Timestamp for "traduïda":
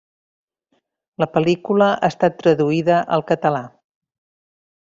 2.41-2.99